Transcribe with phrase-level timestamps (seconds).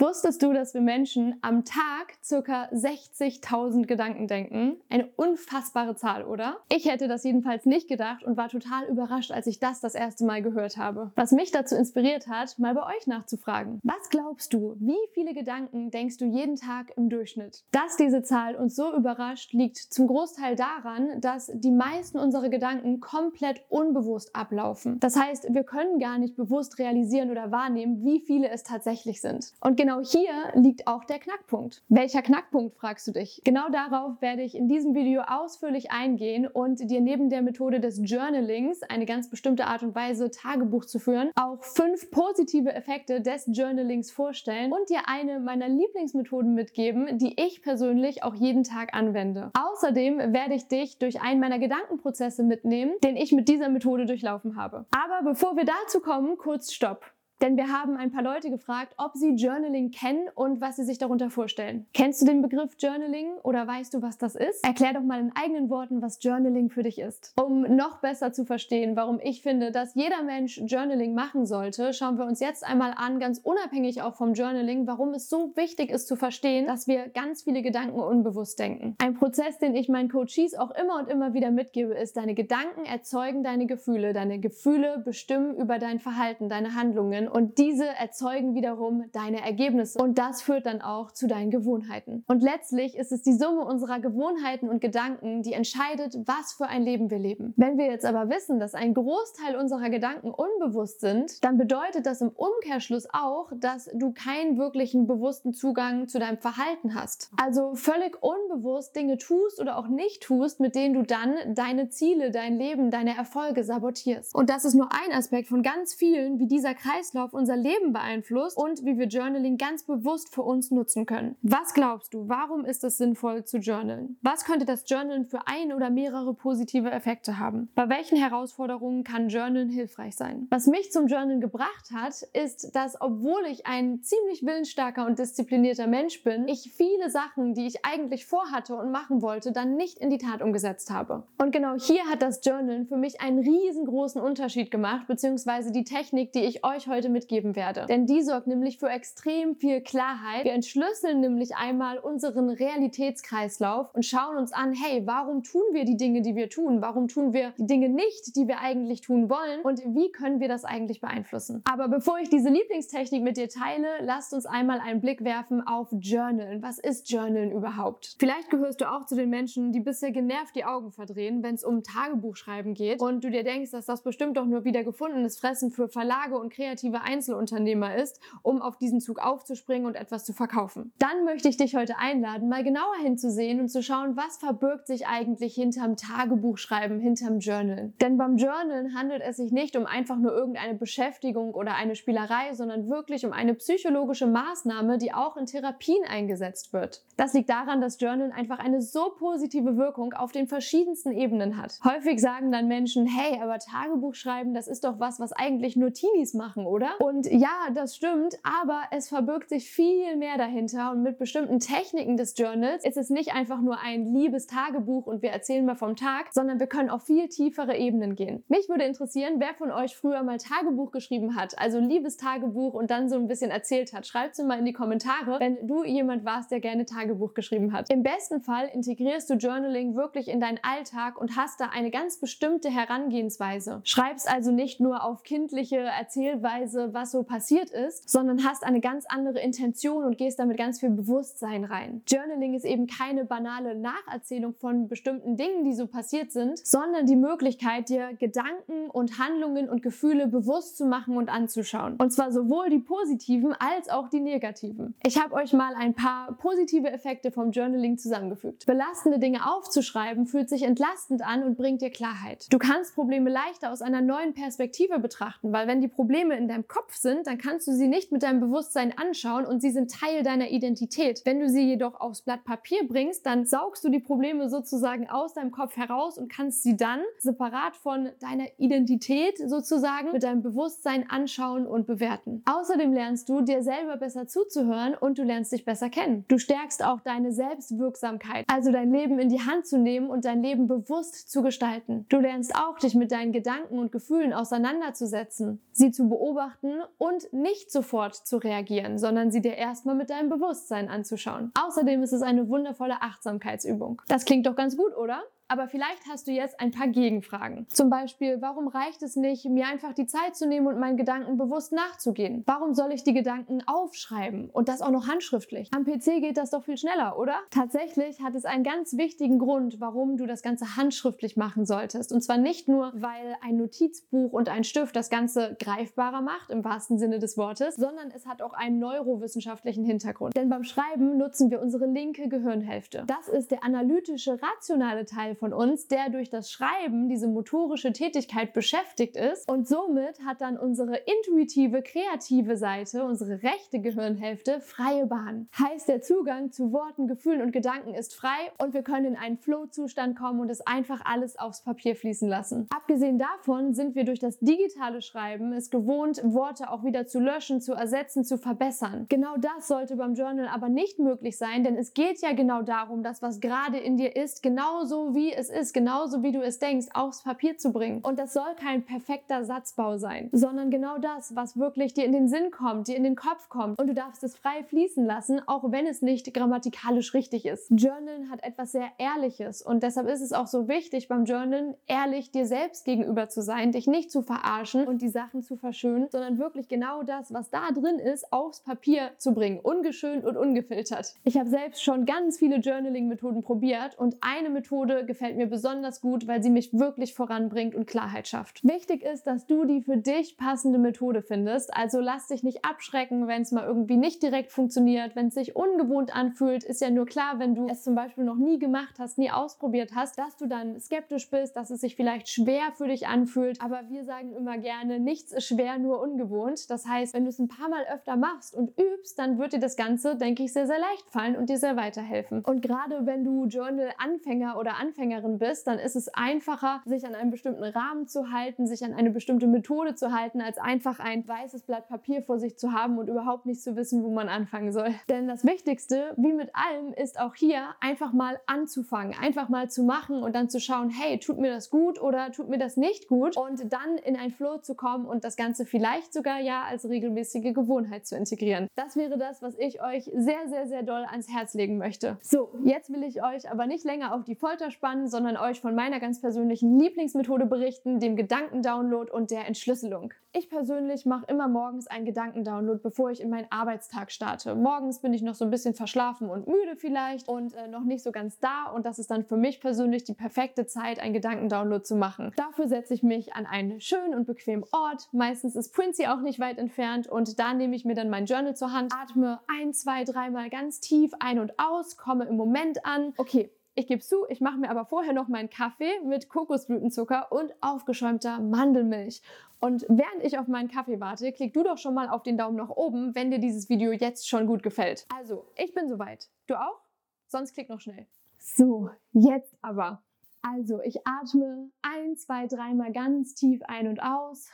[0.00, 4.80] Wusstest du, dass wir Menschen am Tag circa 60.000 Gedanken denken?
[4.88, 6.56] Eine unfassbare Zahl, oder?
[6.70, 10.24] Ich hätte das jedenfalls nicht gedacht und war total überrascht, als ich das das erste
[10.24, 11.12] Mal gehört habe.
[11.16, 13.78] Was mich dazu inspiriert hat, mal bei euch nachzufragen.
[13.82, 17.62] Was glaubst du, wie viele Gedanken denkst du jeden Tag im Durchschnitt?
[17.70, 23.00] Dass diese Zahl uns so überrascht, liegt zum Großteil daran, dass die meisten unserer Gedanken
[23.00, 24.98] komplett unbewusst ablaufen.
[25.00, 29.52] Das heißt, wir können gar nicht bewusst realisieren oder wahrnehmen, wie viele es tatsächlich sind.
[29.60, 31.82] Und genau genau hier liegt auch der Knackpunkt.
[31.88, 33.40] Welcher Knackpunkt, fragst du dich?
[33.44, 38.00] Genau darauf werde ich in diesem Video ausführlich eingehen und dir neben der Methode des
[38.04, 43.46] Journalings, eine ganz bestimmte Art und Weise, Tagebuch zu führen, auch fünf positive Effekte des
[43.52, 49.50] Journalings vorstellen und dir eine meiner Lieblingsmethoden mitgeben, die ich persönlich auch jeden Tag anwende.
[49.58, 54.56] Außerdem werde ich dich durch einen meiner Gedankenprozesse mitnehmen, den ich mit dieser Methode durchlaufen
[54.56, 54.86] habe.
[54.92, 57.04] Aber bevor wir dazu kommen, kurz Stopp.
[57.40, 60.98] Denn wir haben ein paar Leute gefragt, ob sie Journaling kennen und was sie sich
[60.98, 61.86] darunter vorstellen.
[61.94, 64.64] Kennst du den Begriff Journaling oder weißt du, was das ist?
[64.64, 67.32] Erklär doch mal in eigenen Worten, was Journaling für dich ist.
[67.40, 72.18] Um noch besser zu verstehen, warum ich finde, dass jeder Mensch Journaling machen sollte, schauen
[72.18, 76.08] wir uns jetzt einmal an, ganz unabhängig auch vom Journaling, warum es so wichtig ist
[76.08, 78.96] zu verstehen, dass wir ganz viele Gedanken unbewusst denken.
[78.98, 82.84] Ein Prozess, den ich meinen Coaches auch immer und immer wieder mitgebe, ist, deine Gedanken
[82.84, 84.12] erzeugen deine Gefühle.
[84.12, 90.18] Deine Gefühle bestimmen über dein Verhalten, deine Handlungen und diese erzeugen wiederum deine Ergebnisse und
[90.18, 92.24] das führt dann auch zu deinen Gewohnheiten.
[92.26, 96.82] Und letztlich ist es die Summe unserer Gewohnheiten und Gedanken, die entscheidet, was für ein
[96.82, 97.54] Leben wir leben.
[97.56, 102.20] Wenn wir jetzt aber wissen, dass ein Großteil unserer Gedanken unbewusst sind, dann bedeutet das
[102.20, 107.30] im Umkehrschluss auch, dass du keinen wirklichen bewussten Zugang zu deinem Verhalten hast.
[107.40, 112.30] Also völlig unbewusst Dinge tust oder auch nicht tust, mit denen du dann deine Ziele,
[112.30, 114.34] dein Leben, deine Erfolge sabotierst.
[114.34, 117.92] Und das ist nur ein Aspekt von ganz vielen, wie dieser Kreislauf Kreislauf unser Leben
[117.92, 121.36] beeinflusst und wie wir Journaling ganz bewusst für uns nutzen können.
[121.42, 124.16] Was glaubst du, warum ist es sinnvoll zu journalen?
[124.22, 127.68] Was könnte das Journalen für ein oder mehrere positive Effekte haben?
[127.74, 130.46] Bei welchen Herausforderungen kann Journalen hilfreich sein?
[130.50, 135.86] Was mich zum Journalen gebracht hat, ist, dass obwohl ich ein ziemlich willensstarker und disziplinierter
[135.86, 140.10] Mensch bin, ich viele Sachen, die ich eigentlich vorhatte und machen wollte, dann nicht in
[140.10, 141.24] die Tat umgesetzt habe.
[141.38, 146.32] Und genau hier hat das Journalen für mich einen riesengroßen Unterschied gemacht, beziehungsweise die Technik,
[146.32, 147.86] die ich euch heute mitgeben werde.
[147.88, 150.44] Denn die sorgt nämlich für extrem viel Klarheit.
[150.44, 155.96] Wir entschlüsseln nämlich einmal unseren Realitätskreislauf und schauen uns an, hey, warum tun wir die
[155.96, 156.82] Dinge, die wir tun?
[156.82, 159.60] Warum tun wir die Dinge nicht, die wir eigentlich tun wollen?
[159.62, 161.62] Und wie können wir das eigentlich beeinflussen?
[161.64, 165.88] Aber bevor ich diese Lieblingstechnik mit dir teile, lasst uns einmal einen Blick werfen auf
[165.92, 166.62] Journalen.
[166.62, 168.16] Was ist Journalen überhaupt?
[168.18, 171.64] Vielleicht gehörst du auch zu den Menschen, die bisher genervt die Augen verdrehen, wenn es
[171.64, 175.70] um Tagebuchschreiben geht und du dir denkst, dass das bestimmt doch nur wieder gefundenes Fressen
[175.70, 180.92] für Verlage und kreative Einzelunternehmer ist, um auf diesen Zug aufzuspringen und etwas zu verkaufen.
[180.98, 185.06] Dann möchte ich dich heute einladen, mal genauer hinzusehen und zu schauen, was verbirgt sich
[185.06, 187.92] eigentlich hinterm Tagebuchschreiben, hinterm Journal.
[188.00, 192.52] Denn beim Journal handelt es sich nicht um einfach nur irgendeine Beschäftigung oder eine Spielerei,
[192.54, 197.02] sondern wirklich um eine psychologische Maßnahme, die auch in Therapien eingesetzt wird.
[197.16, 201.78] Das liegt daran, dass Journal einfach eine so positive Wirkung auf den verschiedensten Ebenen hat.
[201.84, 206.34] Häufig sagen dann Menschen, hey, aber Tagebuchschreiben, das ist doch was, was eigentlich nur Teenies
[206.34, 206.79] machen, oder?
[206.98, 212.16] Und ja, das stimmt, aber es verbirgt sich viel mehr dahinter und mit bestimmten Techniken
[212.16, 215.96] des Journals ist es nicht einfach nur ein liebes Tagebuch und wir erzählen mal vom
[215.96, 218.44] Tag, sondern wir können auf viel tiefere Ebenen gehen.
[218.48, 222.90] Mich würde interessieren, wer von euch früher mal Tagebuch geschrieben hat, also liebes Tagebuch und
[222.90, 224.06] dann so ein bisschen erzählt hat.
[224.06, 227.90] Schreibt es mal in die Kommentare, wenn du jemand warst, der gerne Tagebuch geschrieben hat.
[227.90, 232.18] Im besten Fall integrierst du Journaling wirklich in deinen Alltag und hast da eine ganz
[232.18, 233.80] bestimmte Herangehensweise.
[233.84, 238.80] Schreibst also nicht nur auf kindliche Erzählweise Weise, was so passiert ist, sondern hast eine
[238.80, 242.02] ganz andere Intention und gehst damit ganz viel Bewusstsein rein.
[242.06, 247.16] Journaling ist eben keine banale Nacherzählung von bestimmten Dingen, die so passiert sind, sondern die
[247.16, 251.96] Möglichkeit, dir Gedanken und Handlungen und Gefühle bewusst zu machen und anzuschauen.
[251.96, 254.94] Und zwar sowohl die positiven als auch die negativen.
[255.04, 258.66] Ich habe euch mal ein paar positive Effekte vom Journaling zusammengefügt.
[258.66, 262.46] Belastende Dinge aufzuschreiben fühlt sich entlastend an und bringt dir Klarheit.
[262.50, 266.59] Du kannst Probleme leichter aus einer neuen Perspektive betrachten, weil wenn die Probleme in deinem
[266.66, 270.22] Kopf sind, dann kannst du sie nicht mit deinem Bewusstsein anschauen und sie sind Teil
[270.22, 271.22] deiner Identität.
[271.24, 275.34] Wenn du sie jedoch aufs Blatt Papier bringst, dann saugst du die Probleme sozusagen aus
[275.34, 281.08] deinem Kopf heraus und kannst sie dann separat von deiner Identität sozusagen mit deinem Bewusstsein
[281.08, 282.42] anschauen und bewerten.
[282.46, 286.24] Außerdem lernst du dir selber besser zuzuhören und du lernst dich besser kennen.
[286.28, 290.42] Du stärkst auch deine Selbstwirksamkeit, also dein Leben in die Hand zu nehmen und dein
[290.42, 292.06] Leben bewusst zu gestalten.
[292.08, 297.32] Du lernst auch, dich mit deinen Gedanken und Gefühlen auseinanderzusetzen, sie zu beobachten beobachten und
[297.32, 301.52] nicht sofort zu reagieren, sondern sie dir erstmal mit deinem Bewusstsein anzuschauen.
[301.54, 304.02] Außerdem ist es eine wundervolle Achtsamkeitsübung.
[304.08, 305.22] Das klingt doch ganz gut, oder?
[305.50, 307.66] Aber vielleicht hast du jetzt ein paar Gegenfragen.
[307.70, 311.38] Zum Beispiel, warum reicht es nicht, mir einfach die Zeit zu nehmen und meinen Gedanken
[311.38, 312.44] bewusst nachzugehen?
[312.46, 315.68] Warum soll ich die Gedanken aufschreiben und das auch noch handschriftlich?
[315.74, 317.34] Am PC geht das doch viel schneller, oder?
[317.50, 322.12] Tatsächlich hat es einen ganz wichtigen Grund, warum du das Ganze handschriftlich machen solltest.
[322.12, 326.64] Und zwar nicht nur, weil ein Notizbuch und ein Stift das Ganze greifbarer macht, im
[326.64, 330.36] wahrsten Sinne des Wortes, sondern es hat auch einen neurowissenschaftlichen Hintergrund.
[330.36, 333.02] Denn beim Schreiben nutzen wir unsere linke Gehirnhälfte.
[333.08, 338.52] Das ist der analytische, rationale Teil von uns, der durch das Schreiben, diese motorische Tätigkeit
[338.52, 339.48] beschäftigt ist.
[339.48, 345.48] Und somit hat dann unsere intuitive, kreative Seite, unsere rechte Gehirnhälfte, freie Bahn.
[345.58, 349.38] Heißt, der Zugang zu Worten, Gefühlen und Gedanken ist frei und wir können in einen
[349.38, 352.66] Flow-Zustand kommen und es einfach alles aufs Papier fließen lassen.
[352.70, 357.62] Abgesehen davon sind wir durch das digitale Schreiben es gewohnt, Worte auch wieder zu löschen,
[357.62, 359.06] zu ersetzen, zu verbessern.
[359.08, 363.02] Genau das sollte beim Journal aber nicht möglich sein, denn es geht ja genau darum,
[363.02, 366.88] dass was gerade in dir ist, genauso wie es ist, genauso wie du es denkst,
[366.94, 368.00] aufs Papier zu bringen.
[368.02, 372.28] Und das soll kein perfekter Satzbau sein, sondern genau das, was wirklich dir in den
[372.28, 373.78] Sinn kommt, dir in den Kopf kommt.
[373.78, 377.70] Und du darfst es frei fließen lassen, auch wenn es nicht grammatikalisch richtig ist.
[377.70, 382.30] Journalen hat etwas sehr Ehrliches und deshalb ist es auch so wichtig beim Journalen, ehrlich
[382.30, 386.38] dir selbst gegenüber zu sein, dich nicht zu verarschen und die Sachen zu verschönen, sondern
[386.38, 391.14] wirklich genau das, was da drin ist, aufs Papier zu bringen, ungeschönt und ungefiltert.
[391.24, 396.00] Ich habe selbst schon ganz viele Journaling-Methoden probiert und eine Methode gefällt gefällt mir besonders
[396.00, 398.64] gut, weil sie mich wirklich voranbringt und Klarheit schafft.
[398.64, 401.76] Wichtig ist, dass du die für dich passende Methode findest.
[401.76, 405.54] Also lass dich nicht abschrecken, wenn es mal irgendwie nicht direkt funktioniert, wenn es sich
[405.54, 406.64] ungewohnt anfühlt.
[406.64, 409.90] Ist ja nur klar, wenn du es zum Beispiel noch nie gemacht hast, nie ausprobiert
[409.94, 413.60] hast, dass du dann skeptisch bist, dass es sich vielleicht schwer für dich anfühlt.
[413.60, 416.70] Aber wir sagen immer gerne, nichts ist schwer, nur ungewohnt.
[416.70, 419.60] Das heißt, wenn du es ein paar Mal öfter machst und übst, dann wird dir
[419.60, 422.42] das Ganze, denke ich, sehr, sehr leicht fallen und dir sehr weiterhelfen.
[422.42, 427.14] Und gerade wenn du Journal-Anfänger oder Anfänger Anfängerin bist, dann ist es einfacher, sich an
[427.14, 431.26] einen bestimmten Rahmen zu halten, sich an eine bestimmte Methode zu halten, als einfach ein
[431.26, 434.72] weißes Blatt Papier vor sich zu haben und überhaupt nicht zu wissen, wo man anfangen
[434.72, 434.94] soll.
[435.08, 439.82] Denn das Wichtigste, wie mit allem, ist auch hier einfach mal anzufangen, einfach mal zu
[439.82, 443.08] machen und dann zu schauen, hey, tut mir das gut oder tut mir das nicht
[443.08, 446.88] gut und dann in ein Flow zu kommen und das Ganze vielleicht sogar ja als
[446.88, 448.68] regelmäßige Gewohnheit zu integrieren.
[448.76, 452.18] Das wäre das, was ich euch sehr, sehr, sehr doll ans Herz legen möchte.
[452.22, 455.60] So, jetzt will ich euch aber nicht länger auf die Folter spannen, an, sondern euch
[455.60, 460.12] von meiner ganz persönlichen Lieblingsmethode berichten, dem Gedankendownload und der Entschlüsselung.
[460.32, 464.54] Ich persönlich mache immer morgens einen Gedankendownload, bevor ich in meinen Arbeitstag starte.
[464.54, 468.04] Morgens bin ich noch so ein bisschen verschlafen und müde vielleicht und äh, noch nicht
[468.04, 471.82] so ganz da und das ist dann für mich persönlich die perfekte Zeit, einen Gedankendownload
[471.82, 472.32] zu machen.
[472.36, 475.08] Dafür setze ich mich an einen schönen und bequemen Ort.
[475.12, 478.54] Meistens ist Quincy auch nicht weit entfernt und da nehme ich mir dann mein Journal
[478.54, 483.14] zur Hand, atme ein, zwei, dreimal ganz tief ein und aus, komme im Moment an.
[483.16, 487.52] Okay, ich gebe zu, ich mache mir aber vorher noch meinen Kaffee mit Kokosblütenzucker und
[487.60, 489.22] aufgeschäumter Mandelmilch.
[489.60, 492.56] Und während ich auf meinen Kaffee warte, klick du doch schon mal auf den Daumen
[492.56, 495.06] nach oben, wenn dir dieses Video jetzt schon gut gefällt.
[495.14, 496.28] Also, ich bin soweit.
[496.46, 496.80] Du auch?
[497.26, 498.06] Sonst klick noch schnell.
[498.38, 500.02] So, jetzt aber.
[500.42, 504.48] Also, ich atme ein, zwei, dreimal ganz tief ein und aus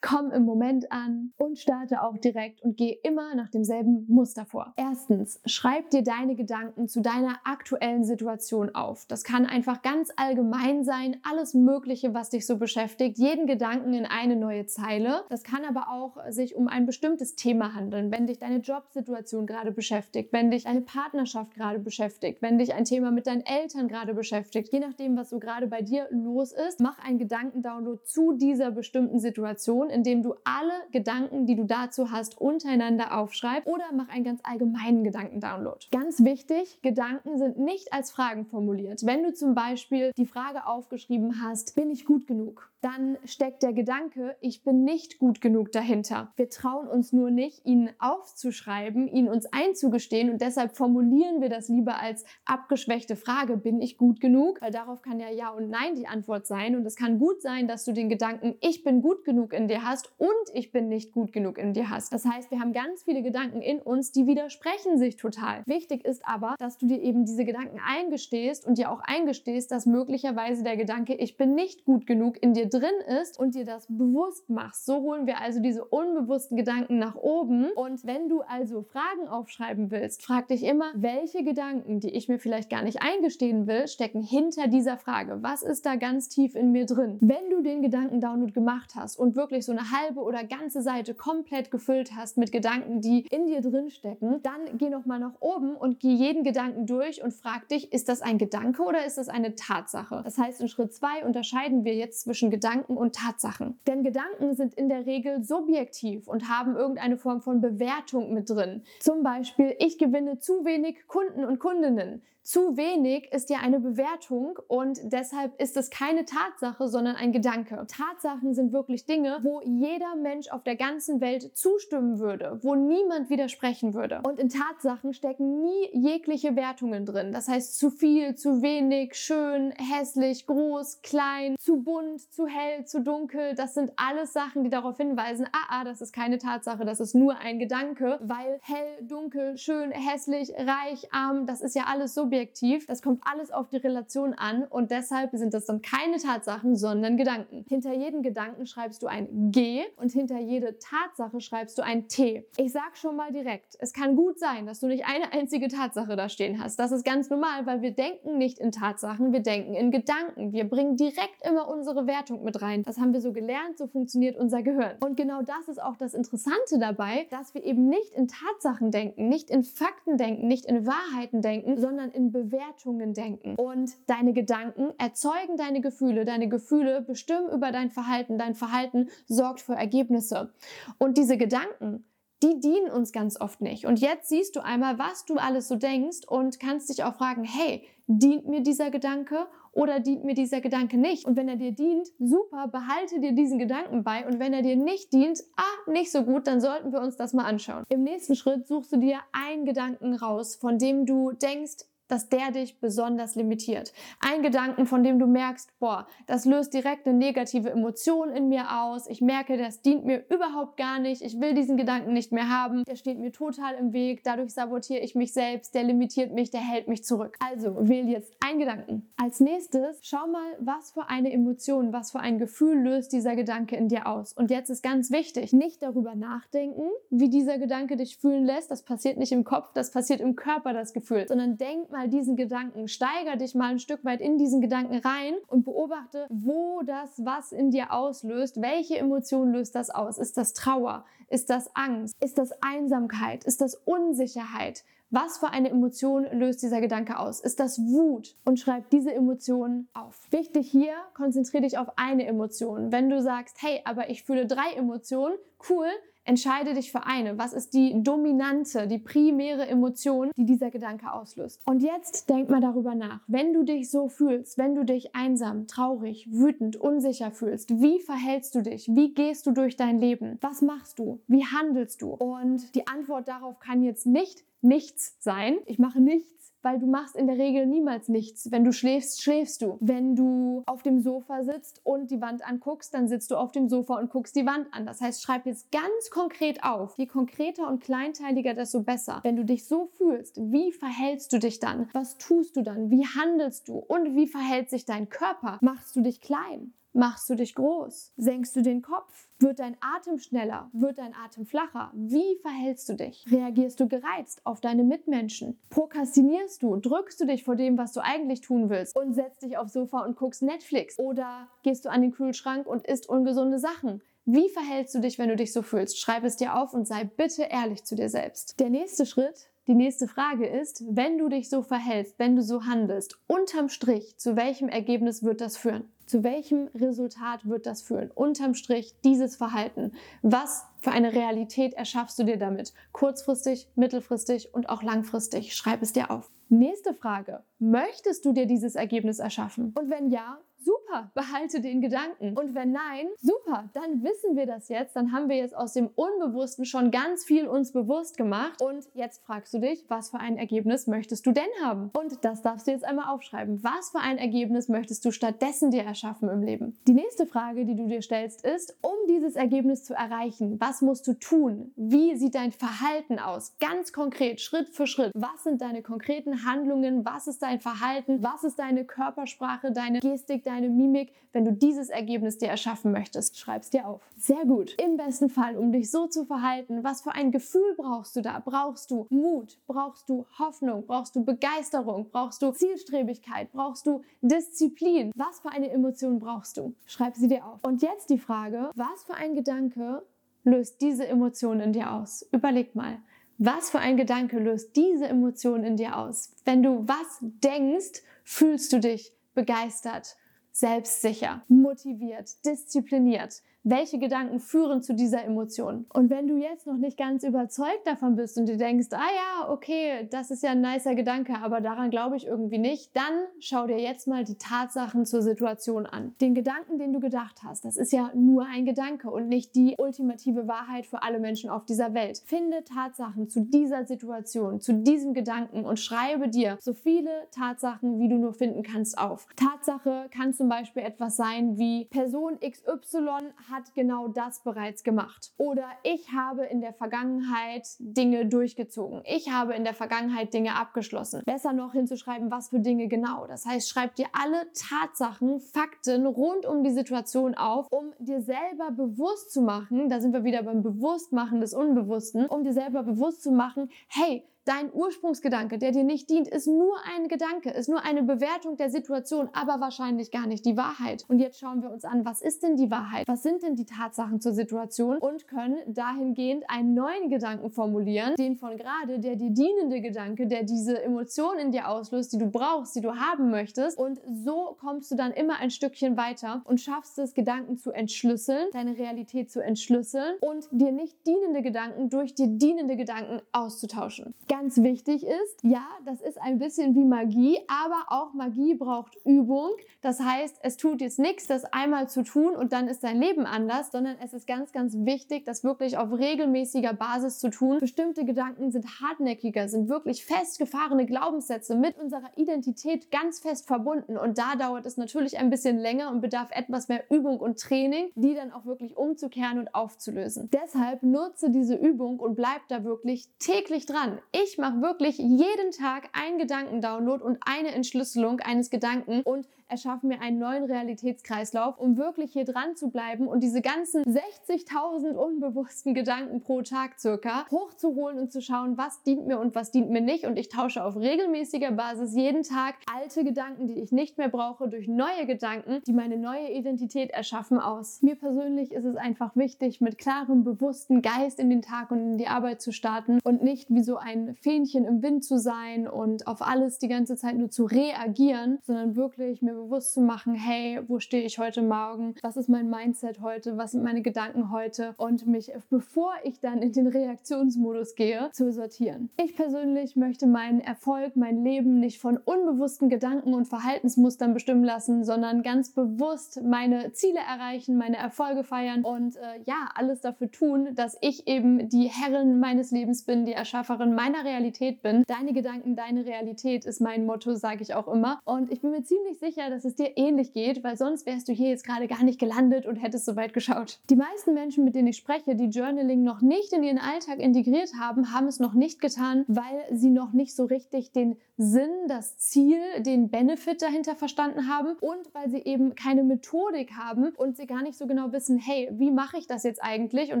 [0.00, 4.72] komm im Moment an und starte auch direkt und geh immer nach demselben Muster vor.
[4.76, 9.06] Erstens, schreib dir deine Gedanken zu deiner aktuellen Situation auf.
[9.06, 14.06] Das kann einfach ganz allgemein sein, alles Mögliche, was dich so beschäftigt, jeden Gedanken in
[14.06, 15.24] eine neue Zeile.
[15.28, 19.72] Das kann aber auch sich um ein bestimmtes Thema handeln, wenn dich deine Jobsituation gerade
[19.72, 24.14] beschäftigt, wenn dich deine Partnerschaft gerade beschäftigt, wenn dich ein Thema mit deinen Eltern gerade
[24.14, 24.72] beschäftigt.
[24.72, 29.18] Je nachdem, was so gerade bei dir los ist, mach einen Gedankendownload zu dieser bestimmten
[29.18, 34.40] Situation indem du alle Gedanken, die du dazu hast, untereinander aufschreibst oder mach einen ganz
[34.42, 35.86] allgemeinen Gedankendownload.
[35.90, 39.04] Ganz wichtig, Gedanken sind nicht als Fragen formuliert.
[39.04, 42.69] Wenn du zum Beispiel die Frage aufgeschrieben hast, bin ich gut genug?
[42.80, 46.32] Dann steckt der Gedanke, ich bin nicht gut genug dahinter.
[46.36, 51.68] Wir trauen uns nur nicht, ihn aufzuschreiben, ihn uns einzugestehen und deshalb formulieren wir das
[51.68, 54.60] lieber als abgeschwächte Frage, bin ich gut genug?
[54.60, 57.66] Weil darauf kann ja Ja und Nein die Antwort sein und es kann gut sein,
[57.66, 60.88] dass du den Gedanken, ich bin gut genug in dir dir hast und ich bin
[60.88, 62.12] nicht gut genug in dir hast.
[62.12, 65.62] Das heißt, wir haben ganz viele Gedanken in uns, die widersprechen sich total.
[65.66, 69.86] Wichtig ist aber, dass du dir eben diese Gedanken eingestehst und dir auch eingestehst, dass
[69.86, 73.86] möglicherweise der Gedanke, ich bin nicht gut genug in dir drin ist und dir das
[73.88, 74.86] bewusst machst.
[74.86, 77.70] So holen wir also diese unbewussten Gedanken nach oben.
[77.72, 82.38] Und wenn du also Fragen aufschreiben willst, frag dich immer, welche Gedanken, die ich mir
[82.38, 85.42] vielleicht gar nicht eingestehen will, stecken hinter dieser Frage.
[85.42, 87.18] Was ist da ganz tief in mir drin?
[87.20, 91.70] Wenn du den Gedankendownload gemacht hast und wirklich so eine halbe oder ganze Seite komplett
[91.70, 95.74] gefüllt hast mit Gedanken, die in dir drin stecken, dann geh noch mal nach oben
[95.74, 99.28] und geh jeden Gedanken durch und frag dich, ist das ein Gedanke oder ist das
[99.28, 100.22] eine Tatsache?
[100.24, 102.59] Das heißt, in Schritt zwei unterscheiden wir jetzt zwischen Gedanken
[102.96, 103.78] und Tatsachen.
[103.86, 108.82] Denn Gedanken sind in der Regel subjektiv und haben irgendeine Form von Bewertung mit drin.
[109.00, 112.22] Zum Beispiel, ich gewinne zu wenig Kunden und Kundinnen.
[112.42, 117.86] Zu wenig ist ja eine Bewertung und deshalb ist es keine Tatsache, sondern ein Gedanke.
[117.86, 123.28] Tatsachen sind wirklich Dinge, wo jeder Mensch auf der ganzen Welt zustimmen würde, wo niemand
[123.28, 124.22] widersprechen würde.
[124.26, 127.30] Und in Tatsachen stecken nie jegliche Wertungen drin.
[127.32, 133.02] Das heißt zu viel, zu wenig, schön, hässlich, groß, klein, zu bunt, zu hell, zu
[133.02, 133.54] dunkel.
[133.54, 137.14] Das sind alles Sachen, die darauf hinweisen, ah, ah, das ist keine Tatsache, das ist
[137.14, 142.29] nur ein Gedanke, weil hell, dunkel, schön, hässlich, reich, arm, das ist ja alles so
[142.30, 142.86] subjektiv.
[142.86, 147.16] Das kommt alles auf die Relation an und deshalb sind das dann keine Tatsachen, sondern
[147.16, 147.64] Gedanken.
[147.68, 152.46] Hinter jedem Gedanken schreibst du ein G und hinter jede Tatsache schreibst du ein T.
[152.56, 156.14] Ich sag schon mal direkt, es kann gut sein, dass du nicht eine einzige Tatsache
[156.14, 156.78] da stehen hast.
[156.78, 160.52] Das ist ganz normal, weil wir denken nicht in Tatsachen, wir denken in Gedanken.
[160.52, 162.84] Wir bringen direkt immer unsere Wertung mit rein.
[162.84, 164.96] Das haben wir so gelernt, so funktioniert unser Gehirn.
[165.00, 169.28] Und genau das ist auch das Interessante dabei, dass wir eben nicht in Tatsachen denken,
[169.28, 173.54] nicht in Fakten denken, nicht in Wahrheiten denken, sondern in in Bewertungen denken.
[173.56, 176.24] Und deine Gedanken erzeugen deine Gefühle.
[176.24, 178.38] Deine Gefühle bestimmen über dein Verhalten.
[178.38, 180.52] Dein Verhalten sorgt für Ergebnisse.
[180.98, 182.04] Und diese Gedanken,
[182.42, 183.86] die dienen uns ganz oft nicht.
[183.86, 187.44] Und jetzt siehst du einmal, was du alles so denkst und kannst dich auch fragen,
[187.44, 191.26] hey, dient mir dieser Gedanke oder dient mir dieser Gedanke nicht?
[191.26, 194.26] Und wenn er dir dient, super, behalte dir diesen Gedanken bei.
[194.26, 197.34] Und wenn er dir nicht dient, ah, nicht so gut, dann sollten wir uns das
[197.34, 197.84] mal anschauen.
[197.88, 202.50] Im nächsten Schritt suchst du dir einen Gedanken raus, von dem du denkst, dass der
[202.50, 203.92] dich besonders limitiert.
[204.20, 208.80] Ein Gedanken, von dem du merkst, boah, das löst direkt eine negative Emotion in mir
[208.82, 209.08] aus.
[209.08, 211.22] Ich merke, das dient mir überhaupt gar nicht.
[211.22, 212.84] Ich will diesen Gedanken nicht mehr haben.
[212.84, 214.24] Der steht mir total im Weg.
[214.24, 215.74] Dadurch sabotiere ich mich selbst.
[215.74, 216.50] Der limitiert mich.
[216.50, 217.36] Der hält mich zurück.
[217.40, 219.10] Also wähl jetzt einen Gedanken.
[219.16, 223.76] Als nächstes schau mal, was für eine Emotion, was für ein Gefühl löst dieser Gedanke
[223.76, 224.32] in dir aus.
[224.32, 228.70] Und jetzt ist ganz wichtig, nicht darüber nachdenken, wie dieser Gedanke dich fühlen lässt.
[228.70, 231.26] Das passiert nicht im Kopf, das passiert im Körper, das Gefühl.
[231.28, 234.96] Sondern denk mal, mal diesen Gedanken, steiger dich mal ein Stück weit in diesen Gedanken
[234.96, 240.16] rein und beobachte, wo das was in dir auslöst, welche Emotion löst das aus?
[240.16, 241.04] Ist das Trauer?
[241.28, 242.16] Ist das Angst?
[242.22, 243.44] Ist das Einsamkeit?
[243.44, 244.82] Ist das Unsicherheit?
[245.10, 247.40] Was für eine Emotion löst dieser Gedanke aus?
[247.40, 248.36] Ist das Wut?
[248.44, 250.26] Und schreib diese Emotion auf.
[250.30, 252.92] Wichtig hier, konzentriere dich auf eine Emotion.
[252.92, 255.34] Wenn du sagst, hey, aber ich fühle drei Emotionen,
[255.68, 255.88] cool,
[256.24, 257.38] Entscheide dich für eine.
[257.38, 261.62] Was ist die dominante, die primäre Emotion, die dieser Gedanke auslöst?
[261.66, 263.20] Und jetzt denk mal darüber nach.
[263.26, 268.54] Wenn du dich so fühlst, wenn du dich einsam, traurig, wütend, unsicher fühlst, wie verhältst
[268.54, 268.88] du dich?
[268.88, 270.38] Wie gehst du durch dein Leben?
[270.40, 271.20] Was machst du?
[271.26, 272.10] Wie handelst du?
[272.10, 275.56] Und die Antwort darauf kann jetzt nicht nichts sein.
[275.66, 278.50] Ich mache nichts weil du machst in der Regel niemals nichts.
[278.50, 279.78] Wenn du schläfst, schläfst du.
[279.80, 283.68] Wenn du auf dem Sofa sitzt und die Wand anguckst, dann sitzt du auf dem
[283.68, 284.86] Sofa und guckst die Wand an.
[284.86, 286.96] Das heißt, schreib jetzt ganz konkret auf.
[286.96, 289.20] Je konkreter und kleinteiliger, desto besser.
[289.22, 291.88] Wenn du dich so fühlst, wie verhältst du dich dann?
[291.92, 292.90] Was tust du dann?
[292.90, 293.78] Wie handelst du?
[293.78, 295.58] Und wie verhält sich dein Körper?
[295.60, 296.74] Machst du dich klein?
[296.92, 298.14] Machst du dich groß?
[298.16, 299.28] Senkst du den Kopf?
[299.38, 300.70] Wird dein Atem schneller?
[300.72, 301.92] Wird dein Atem flacher?
[301.94, 303.24] Wie verhältst du dich?
[303.30, 305.60] Reagierst du gereizt auf deine Mitmenschen?
[305.70, 306.76] Prokrastinierst du?
[306.76, 310.04] Drückst du dich vor dem, was du eigentlich tun willst und setzt dich aufs Sofa
[310.04, 310.98] und guckst Netflix?
[310.98, 314.02] Oder gehst du an den Kühlschrank und isst ungesunde Sachen?
[314.24, 315.98] Wie verhältst du dich, wenn du dich so fühlst?
[315.98, 318.58] Schreib es dir auf und sei bitte ehrlich zu dir selbst.
[318.58, 322.64] Der nächste Schritt die nächste Frage ist, wenn du dich so verhältst, wenn du so
[322.64, 325.84] handelst, unterm Strich, zu welchem Ergebnis wird das führen?
[326.06, 328.10] Zu welchem Resultat wird das führen?
[328.10, 329.92] Unterm Strich dieses Verhalten.
[330.22, 332.74] Was für eine Realität erschaffst du dir damit?
[332.90, 335.54] Kurzfristig, mittelfristig und auch langfristig.
[335.54, 336.32] Schreib es dir auf.
[336.48, 337.44] Nächste Frage.
[337.60, 339.72] Möchtest du dir dieses Ergebnis erschaffen?
[339.78, 342.36] Und wenn ja, super, behalte den Gedanken.
[342.36, 344.96] Und wenn nein, super, dann wissen wir das jetzt.
[344.96, 348.60] Dann haben wir jetzt aus dem Unbewussten schon ganz viel uns bewusst gemacht.
[348.62, 351.90] Und jetzt fragst du dich, was für ein Ergebnis möchtest du denn haben?
[351.98, 353.62] Und das darfst du jetzt einmal aufschreiben.
[353.62, 356.78] Was für ein Ergebnis möchtest du stattdessen dir erschaffen im Leben?
[356.86, 361.06] Die nächste Frage, die du dir stellst, ist, um dieses Ergebnis zu erreichen, was musst
[361.06, 361.72] du tun?
[361.76, 363.56] Wie sieht dein Verhalten aus?
[363.58, 365.12] Ganz konkret, Schritt für Schritt.
[365.14, 367.04] Was sind deine konkreten Handlungen?
[367.04, 368.22] Was ist dein Verhalten?
[368.22, 373.38] Was ist deine Körpersprache, deine Gestik, deine Mimik, wenn du dieses Ergebnis dir erschaffen möchtest.
[373.38, 374.02] Schreib es dir auf.
[374.16, 374.74] Sehr gut.
[374.82, 378.42] Im besten Fall, um dich so zu verhalten, was für ein Gefühl brauchst du da?
[378.44, 379.58] Brauchst du Mut?
[379.66, 380.84] Brauchst du Hoffnung?
[380.86, 382.08] Brauchst du Begeisterung?
[382.10, 383.52] Brauchst du Zielstrebigkeit?
[383.52, 385.12] Brauchst du Disziplin?
[385.14, 386.74] Was für eine Emotion brauchst du?
[386.86, 387.60] Schreib sie dir auf.
[387.62, 390.02] Und jetzt die Frage, was für ein Gedanke
[390.42, 392.26] löst diese Emotion in dir aus?
[392.32, 392.98] Überleg mal.
[393.38, 396.34] Was für ein Gedanke löst diese Emotion in dir aus?
[396.44, 400.16] Wenn du was denkst, fühlst du dich begeistert,
[400.52, 403.42] selbstsicher, motiviert, diszipliniert.
[403.62, 405.84] Welche Gedanken führen zu dieser Emotion?
[405.92, 409.52] Und wenn du jetzt noch nicht ganz überzeugt davon bist und dir denkst, ah ja,
[409.52, 413.66] okay, das ist ja ein nicer Gedanke, aber daran glaube ich irgendwie nicht, dann schau
[413.66, 416.14] dir jetzt mal die Tatsachen zur Situation an.
[416.22, 419.74] Den Gedanken, den du gedacht hast, das ist ja nur ein Gedanke und nicht die
[419.76, 422.22] ultimative Wahrheit für alle Menschen auf dieser Welt.
[422.24, 428.08] Finde Tatsachen zu dieser Situation, zu diesem Gedanken und schreibe dir so viele Tatsachen, wie
[428.08, 429.26] du nur finden kannst, auf.
[429.36, 435.32] Tatsache kann zum Beispiel etwas sein wie Person XY hat genau das bereits gemacht.
[435.36, 439.02] Oder ich habe in der Vergangenheit Dinge durchgezogen.
[439.04, 441.22] Ich habe in der Vergangenheit Dinge abgeschlossen.
[441.26, 443.26] Besser noch hinzuschreiben, was für Dinge genau.
[443.26, 448.70] Das heißt, schreib dir alle Tatsachen, Fakten rund um die Situation auf, um dir selber
[448.70, 453.22] bewusst zu machen, da sind wir wieder beim Bewusstmachen des Unbewussten, um dir selber bewusst
[453.22, 457.84] zu machen, hey, Dein Ursprungsgedanke, der dir nicht dient, ist nur ein Gedanke, ist nur
[457.84, 461.04] eine Bewertung der Situation, aber wahrscheinlich gar nicht die Wahrheit.
[461.08, 463.06] Und jetzt schauen wir uns an, was ist denn die Wahrheit?
[463.06, 464.96] Was sind denn die Tatsachen zur Situation?
[464.96, 470.42] Und können dahingehend einen neuen Gedanken formulieren, den von gerade, der dir dienende Gedanke, der
[470.44, 473.76] diese Emotion in dir auslöst, die du brauchst, die du haben möchtest.
[473.76, 478.48] Und so kommst du dann immer ein Stückchen weiter und schaffst es, Gedanken zu entschlüsseln,
[478.52, 484.39] deine Realität zu entschlüsseln und dir nicht dienende Gedanken durch dir dienende Gedanken auszutauschen ganz
[484.48, 489.50] wichtig ist, ja, das ist ein bisschen wie Magie, aber auch Magie braucht Übung.
[489.80, 493.26] Das heißt, es tut jetzt nichts, das einmal zu tun und dann ist dein Leben
[493.26, 497.60] anders, sondern es ist ganz, ganz wichtig, das wirklich auf regelmäßiger Basis zu tun.
[497.60, 504.18] Bestimmte Gedanken sind hartnäckiger, sind wirklich festgefahrene Glaubenssätze mit unserer Identität ganz fest verbunden und
[504.18, 508.14] da dauert es natürlich ein bisschen länger und bedarf etwas mehr Übung und Training, die
[508.14, 510.30] dann auch wirklich umzukehren und aufzulösen.
[510.32, 513.98] Deshalb nutze diese Übung und bleib da wirklich täglich dran.
[514.22, 520.00] Ich mache wirklich jeden Tag einen Gedankendownload und eine Entschlüsselung eines Gedanken und erschaffen mir
[520.00, 526.20] einen neuen Realitätskreislauf, um wirklich hier dran zu bleiben und diese ganzen 60.000 unbewussten Gedanken
[526.20, 530.04] pro Tag circa hochzuholen und zu schauen, was dient mir und was dient mir nicht.
[530.04, 534.48] Und ich tausche auf regelmäßiger Basis jeden Tag alte Gedanken, die ich nicht mehr brauche,
[534.48, 537.82] durch neue Gedanken, die meine neue Identität erschaffen, aus.
[537.82, 541.98] Mir persönlich ist es einfach wichtig, mit klarem, bewussten Geist in den Tag und in
[541.98, 546.06] die Arbeit zu starten und nicht wie so ein Fähnchen im Wind zu sein und
[546.06, 550.60] auf alles die ganze Zeit nur zu reagieren, sondern wirklich mir bewusst zu machen, hey,
[550.68, 551.94] wo stehe ich heute Morgen?
[552.02, 553.36] Was ist mein Mindset heute?
[553.36, 554.74] Was sind meine Gedanken heute?
[554.76, 558.90] Und mich, bevor ich dann in den Reaktionsmodus gehe, zu sortieren.
[558.96, 564.84] Ich persönlich möchte meinen Erfolg, mein Leben nicht von unbewussten Gedanken und Verhaltensmustern bestimmen lassen,
[564.84, 570.54] sondern ganz bewusst meine Ziele erreichen, meine Erfolge feiern und äh, ja, alles dafür tun,
[570.54, 574.84] dass ich eben die Herrin meines Lebens bin, die Erschafferin meiner Realität bin.
[574.86, 578.00] Deine Gedanken, deine Realität ist mein Motto, sage ich auch immer.
[578.04, 581.12] Und ich bin mir ziemlich sicher, dass es dir ähnlich geht, weil sonst wärst du
[581.12, 583.60] hier jetzt gerade gar nicht gelandet und hättest so weit geschaut.
[583.70, 587.52] Die meisten Menschen, mit denen ich spreche, die Journaling noch nicht in ihren Alltag integriert
[587.58, 591.98] haben, haben es noch nicht getan, weil sie noch nicht so richtig den Sinn, das
[591.98, 597.26] Ziel, den Benefit dahinter verstanden haben und weil sie eben keine Methodik haben und sie
[597.26, 600.00] gar nicht so genau wissen, hey, wie mache ich das jetzt eigentlich und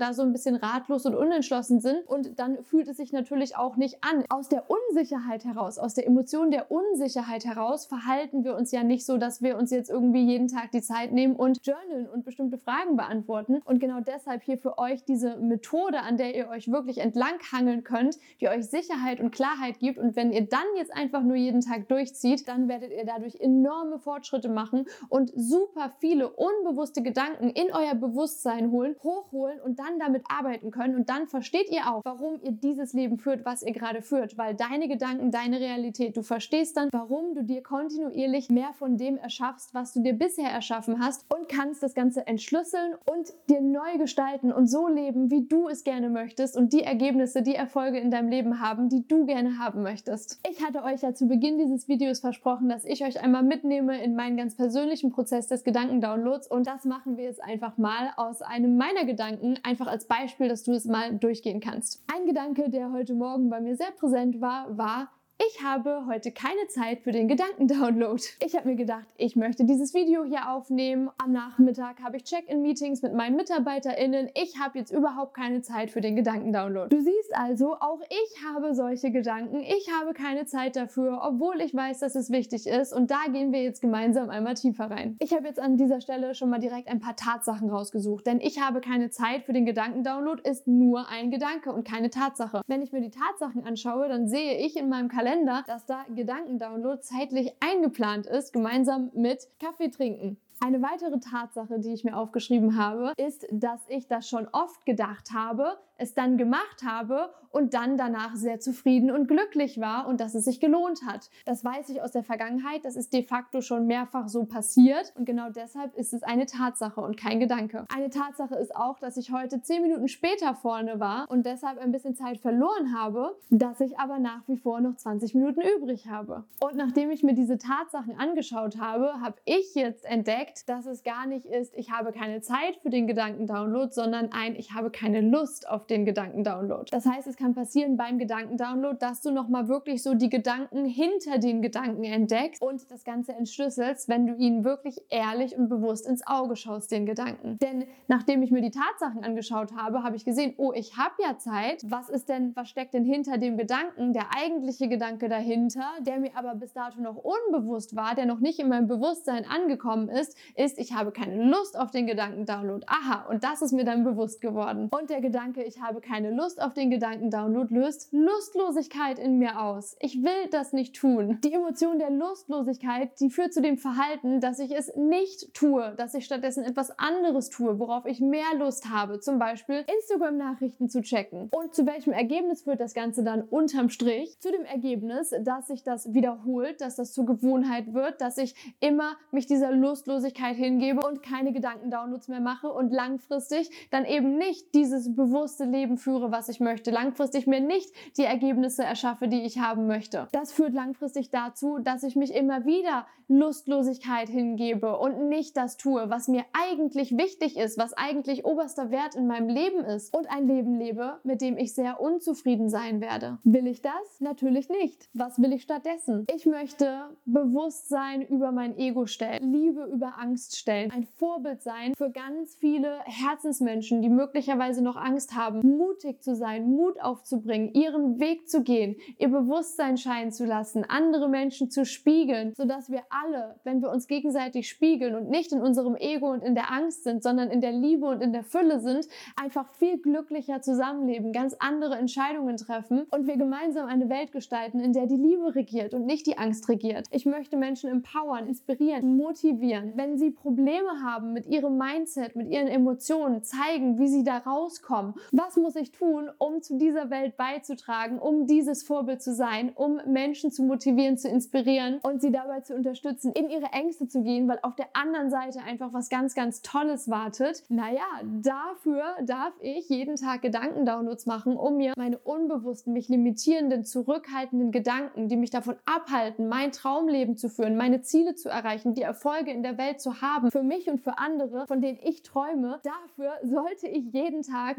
[0.00, 3.76] da so ein bisschen ratlos und unentschlossen sind und dann fühlt es sich natürlich auch
[3.76, 4.24] nicht an.
[4.28, 9.04] Aus der Unsicherheit heraus, aus der Emotion der Unsicherheit heraus verhalten wir uns ja nicht
[9.04, 12.58] so dass wir uns jetzt irgendwie jeden Tag die Zeit nehmen und journalen und bestimmte
[12.58, 13.60] Fragen beantworten.
[13.64, 18.18] Und genau deshalb hier für euch diese Methode, an der ihr euch wirklich entlanghangeln könnt,
[18.40, 19.98] die euch Sicherheit und Klarheit gibt.
[19.98, 23.98] Und wenn ihr dann jetzt einfach nur jeden Tag durchzieht, dann werdet ihr dadurch enorme
[23.98, 30.24] Fortschritte machen und super viele unbewusste Gedanken in euer Bewusstsein holen, hochholen und dann damit
[30.28, 30.96] arbeiten können.
[30.96, 34.54] Und dann versteht ihr auch, warum ihr dieses Leben führt, was ihr gerade führt, weil
[34.54, 39.72] deine Gedanken, deine Realität, du verstehst dann, warum du dir kontinuierlich mehr von dem erschaffst,
[39.72, 44.52] was du dir bisher erschaffen hast und kannst das Ganze entschlüsseln und dir neu gestalten
[44.52, 48.28] und so leben, wie du es gerne möchtest und die Ergebnisse, die Erfolge in deinem
[48.28, 50.40] Leben haben, die du gerne haben möchtest.
[50.48, 54.14] Ich hatte euch ja zu Beginn dieses Videos versprochen, dass ich euch einmal mitnehme in
[54.14, 58.76] meinen ganz persönlichen Prozess des Gedankendownloads und das machen wir jetzt einfach mal aus einem
[58.76, 62.02] meiner Gedanken, einfach als Beispiel, dass du es mal durchgehen kannst.
[62.12, 65.08] Ein Gedanke, der heute Morgen bei mir sehr präsent war, war,
[65.40, 68.20] Ich habe heute keine Zeit für den Gedankendownload.
[68.44, 71.10] Ich habe mir gedacht, ich möchte dieses Video hier aufnehmen.
[71.16, 74.30] Am Nachmittag habe ich Check-in-Meetings mit meinen MitarbeiterInnen.
[74.34, 76.88] Ich habe jetzt überhaupt keine Zeit für den Gedankendownload.
[76.88, 79.60] Du siehst also, auch ich habe solche Gedanken.
[79.60, 82.92] Ich habe keine Zeit dafür, obwohl ich weiß, dass es wichtig ist.
[82.92, 85.16] Und da gehen wir jetzt gemeinsam einmal tiefer rein.
[85.20, 88.60] Ich habe jetzt an dieser Stelle schon mal direkt ein paar Tatsachen rausgesucht, denn ich
[88.60, 92.62] habe keine Zeit für den Gedankendownload ist nur ein Gedanke und keine Tatsache.
[92.66, 95.27] Wenn ich mir die Tatsachen anschaue, dann sehe ich in meinem Kalender,
[95.66, 100.38] dass da Gedankendownload zeitlich eingeplant ist, gemeinsam mit Kaffee trinken.
[100.60, 105.32] Eine weitere Tatsache, die ich mir aufgeschrieben habe, ist, dass ich das schon oft gedacht
[105.32, 110.34] habe, es dann gemacht habe und dann danach sehr zufrieden und glücklich war und dass
[110.34, 111.30] es sich gelohnt hat.
[111.44, 115.24] Das weiß ich aus der Vergangenheit, das ist de facto schon mehrfach so passiert und
[115.24, 117.84] genau deshalb ist es eine Tatsache und kein Gedanke.
[117.94, 121.92] Eine Tatsache ist auch, dass ich heute zehn Minuten später vorne war und deshalb ein
[121.92, 126.44] bisschen Zeit verloren habe, dass ich aber nach wie vor noch 20 Minuten übrig habe.
[126.60, 131.26] Und nachdem ich mir diese Tatsachen angeschaut habe, habe ich jetzt entdeckt, dass es gar
[131.26, 135.68] nicht ist, ich habe keine Zeit für den Gedankendownload, sondern ein, ich habe keine Lust
[135.68, 136.86] auf den Gedankendownload.
[136.90, 141.38] Das heißt, es kann passieren beim Gedankendownload, dass du nochmal wirklich so die Gedanken hinter
[141.38, 146.26] den Gedanken entdeckst und das Ganze entschlüsselst, wenn du ihnen wirklich ehrlich und bewusst ins
[146.26, 147.58] Auge schaust, den Gedanken.
[147.58, 151.38] Denn nachdem ich mir die Tatsachen angeschaut habe, habe ich gesehen, oh, ich habe ja
[151.38, 151.84] Zeit.
[151.88, 154.12] Was ist denn, was steckt denn hinter dem Gedanken?
[154.12, 158.58] Der eigentliche Gedanke dahinter, der mir aber bis dato noch unbewusst war, der noch nicht
[158.58, 162.86] in meinem Bewusstsein angekommen ist, ist, ich habe keine Lust auf den Gedankendownload.
[162.86, 164.88] Aha, und das ist mir dann bewusst geworden.
[164.90, 169.96] Und der Gedanke, ich habe keine Lust auf den Gedankendownload, löst Lustlosigkeit in mir aus.
[170.00, 171.38] Ich will das nicht tun.
[171.42, 176.14] Die Emotion der Lustlosigkeit, die führt zu dem Verhalten, dass ich es nicht tue, dass
[176.14, 179.20] ich stattdessen etwas anderes tue, worauf ich mehr Lust habe.
[179.20, 181.48] Zum Beispiel Instagram-Nachrichten zu checken.
[181.52, 184.38] Und zu welchem Ergebnis führt das Ganze dann unterm Strich?
[184.40, 189.16] Zu dem Ergebnis, dass sich das wiederholt, dass das zur Gewohnheit wird, dass ich immer
[189.30, 195.14] mich dieser Lustlosigkeit hingebe und keine Gedankendownloads mehr mache und langfristig dann eben nicht dieses
[195.14, 196.90] bewusste Leben führe, was ich möchte.
[196.90, 200.28] Langfristig mir nicht die Ergebnisse erschaffe, die ich haben möchte.
[200.32, 206.08] Das führt langfristig dazu, dass ich mich immer wieder Lustlosigkeit hingebe und nicht das tue,
[206.08, 210.46] was mir eigentlich wichtig ist, was eigentlich oberster Wert in meinem Leben ist und ein
[210.48, 213.38] Leben lebe, mit dem ich sehr unzufrieden sein werde.
[213.44, 213.92] Will ich das?
[214.20, 215.10] Natürlich nicht.
[215.12, 216.26] Was will ich stattdessen?
[216.34, 222.10] Ich möchte Bewusstsein über mein Ego stellen, Liebe über Angst stellen, ein Vorbild sein für
[222.10, 228.48] ganz viele Herzensmenschen, die möglicherweise noch Angst haben, mutig zu sein, Mut aufzubringen, ihren Weg
[228.48, 233.82] zu gehen, ihr Bewusstsein scheinen zu lassen, andere Menschen zu spiegeln, sodass wir alle, wenn
[233.82, 237.50] wir uns gegenseitig spiegeln und nicht in unserem Ego und in der Angst sind, sondern
[237.50, 242.56] in der Liebe und in der Fülle sind, einfach viel glücklicher zusammenleben, ganz andere Entscheidungen
[242.56, 246.38] treffen und wir gemeinsam eine Welt gestalten, in der die Liebe regiert und nicht die
[246.38, 247.06] Angst regiert.
[247.10, 249.92] Ich möchte Menschen empowern, inspirieren, motivieren.
[249.96, 255.14] Wenn sie Probleme haben mit ihrem Mindset, mit ihren Emotionen, zeigen, wie sie da rauskommen.
[255.32, 260.00] Was muss ich tun, um zu dieser Welt beizutragen, um dieses Vorbild zu sein, um
[260.06, 264.48] Menschen zu motivieren, zu inspirieren und sie dabei zu unterstützen, in ihre Ängste zu gehen,
[264.48, 267.64] weil auf der anderen Seite einfach was ganz, ganz Tolles wartet.
[267.68, 268.06] Naja,
[268.42, 275.28] dafür darf ich jeden Tag Gedankendownloads machen, um mir meine unbewussten, mich limitierenden, zurückhaltenden Gedanken,
[275.28, 279.62] die mich davon abhalten, mein Traumleben zu führen, meine Ziele zu erreichen, die Erfolge in
[279.62, 283.88] der Welt zu haben, für mich und für andere, von denen ich träume, dafür sollte
[283.88, 284.78] ich jeden Tag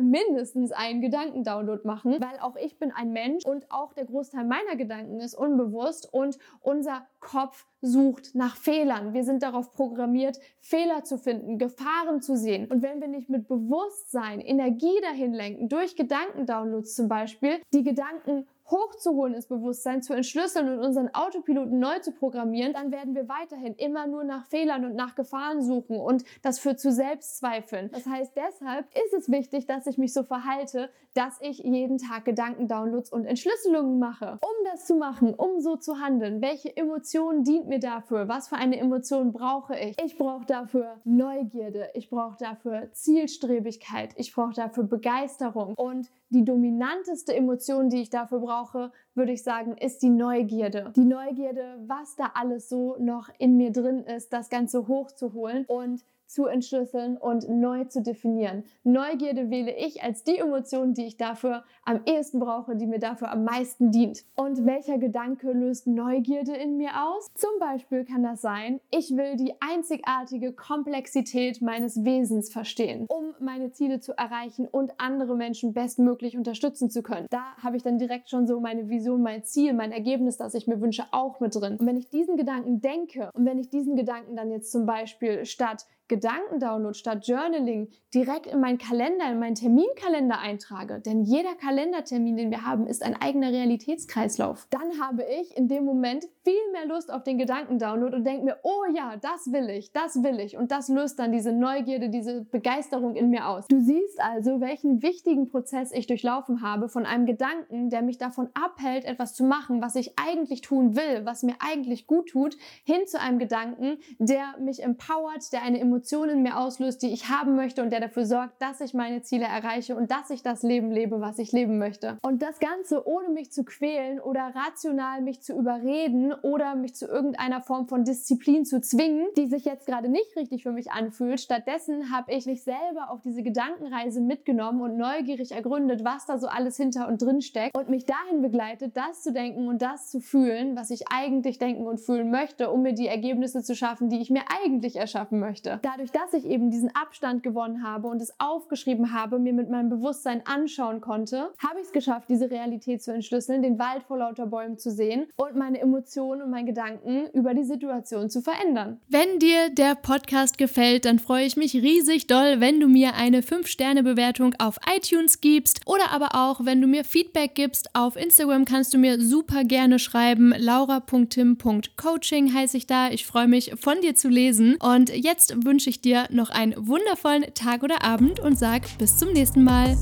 [0.55, 4.75] mindestens einen Gedankendownload machen, weil auch ich bin ein Mensch und auch der Großteil meiner
[4.75, 9.13] Gedanken ist unbewusst und unser Kopf sucht nach Fehlern.
[9.13, 12.69] Wir sind darauf programmiert, Fehler zu finden, Gefahren zu sehen.
[12.69, 18.47] Und wenn wir nicht mit Bewusstsein Energie dahin lenken, durch Gedankendownloads zum Beispiel, die Gedanken
[18.69, 23.75] hochzuholen ins Bewusstsein, zu entschlüsseln und unseren Autopiloten neu zu programmieren, dann werden wir weiterhin
[23.75, 27.89] immer nur nach Fehlern und nach Gefahren suchen und das führt zu Selbstzweifeln.
[27.91, 32.23] Das heißt, deshalb ist es wichtig, dass ich mich so verhalte, dass ich jeden Tag
[32.23, 34.39] Gedankendownloads und Entschlüsselungen mache.
[34.41, 38.29] Um das zu machen, um so zu handeln, welche Emotion dient mir dafür?
[38.29, 39.97] Was für eine Emotion brauche ich?
[40.01, 47.35] Ich brauche dafür Neugierde, ich brauche dafür Zielstrebigkeit, ich brauche dafür Begeisterung und die dominanteste
[47.35, 50.93] Emotion, die ich dafür brauche, würde ich sagen, ist die Neugierde.
[50.95, 56.05] Die Neugierde, was da alles so noch in mir drin ist, das Ganze hochzuholen und
[56.29, 58.63] zu entschlüsseln und neu zu definieren.
[58.83, 63.31] Neugierde wähle ich als die Emotion, die ich dafür am ehesten brauche, die mir dafür
[63.31, 64.23] am meisten dient.
[64.35, 67.27] Und welcher Gedanke löst Neugierde in mir aus?
[67.33, 73.71] Zum Beispiel kann das sein, ich will die einzigartige Komplexität meines Wesens verstehen, um meine
[73.71, 77.25] Ziele zu erreichen und andere Menschen bestmöglich unterstützen zu können.
[77.31, 80.67] Da habe ich dann direkt schon so meine Vision, mein Ziel, mein Ergebnis, das ich
[80.67, 81.77] mir wünsche, auch mit drin.
[81.77, 85.45] Und wenn ich diesen Gedanken denke und wenn ich diesen Gedanken dann jetzt zum Beispiel
[85.45, 92.35] statt Gedankendownload statt Journaling direkt in meinen Kalender, in meinen Terminkalender eintrage, denn jeder Kalendertermin,
[92.35, 96.87] den wir haben, ist ein eigener Realitätskreislauf, dann habe ich in dem Moment viel mehr
[96.87, 100.57] Lust auf den Gedankendownload und denke mir, oh ja, das will ich, das will ich.
[100.57, 103.67] Und das löst dann diese Neugierde, diese Begeisterung in mir aus.
[103.67, 108.49] Du siehst also, welchen wichtigen Prozess ich durchlaufen habe von einem Gedanken, der mich davon
[108.55, 113.05] abhält, etwas zu machen, was ich eigentlich tun will, was mir eigentlich gut tut, hin
[113.05, 117.27] zu einem Gedanken, der mich empowert, der eine Emotion Emotionen in mir auslöst, die ich
[117.27, 120.63] haben möchte und der dafür sorgt, dass ich meine Ziele erreiche und dass ich das
[120.63, 122.17] Leben lebe, was ich leben möchte.
[122.21, 127.05] Und das Ganze ohne mich zu quälen oder rational mich zu überreden oder mich zu
[127.05, 131.41] irgendeiner Form von Disziplin zu zwingen, die sich jetzt gerade nicht richtig für mich anfühlt.
[131.41, 136.47] Stattdessen habe ich mich selber auf diese Gedankenreise mitgenommen und neugierig ergründet, was da so
[136.47, 140.21] alles hinter und drin steckt und mich dahin begleitet, das zu denken und das zu
[140.21, 144.21] fühlen, was ich eigentlich denken und fühlen möchte, um mir die Ergebnisse zu schaffen, die
[144.21, 148.33] ich mir eigentlich erschaffen möchte dadurch, dass ich eben diesen Abstand gewonnen habe und es
[148.39, 153.11] aufgeschrieben habe, mir mit meinem Bewusstsein anschauen konnte, habe ich es geschafft, diese Realität zu
[153.11, 157.53] entschlüsseln, den Wald vor lauter Bäumen zu sehen und meine Emotionen und meine Gedanken über
[157.53, 158.99] die Situation zu verändern.
[159.07, 163.41] Wenn dir der Podcast gefällt, dann freue ich mich riesig doll, wenn du mir eine
[163.41, 167.95] 5-Sterne-Bewertung auf iTunes gibst oder aber auch, wenn du mir Feedback gibst.
[167.95, 170.53] Auf Instagram kannst du mir super gerne schreiben.
[170.55, 173.09] laura.tim.coaching heiße ich da.
[173.09, 174.75] Ich freue mich, von dir zu lesen.
[174.75, 179.17] Und jetzt wünsche wünsche ich dir noch einen wundervollen Tag oder Abend und sage bis
[179.17, 179.95] zum nächsten Mal.